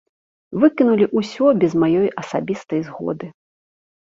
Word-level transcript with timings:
Выкінулі 0.61 1.05
ўсё 1.19 1.45
без 1.65 1.71
маёй 1.83 2.09
асабістай 2.25 2.79
згоды. 2.89 3.31